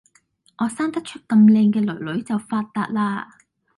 [0.57, 3.37] 我生得出咁靚嘅囡囡就發達啦！